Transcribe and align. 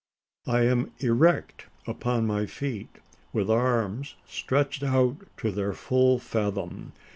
I 0.47 0.61
am 0.63 0.93
erect 0.97 1.67
upon 1.85 2.25
my 2.25 2.47
feet, 2.47 2.89
with 3.33 3.51
arms 3.51 4.15
stretched 4.25 4.81
out 4.81 5.17
to 5.37 5.51
their 5.51 5.73
full 5.73 6.17
fathom. 6.17 6.93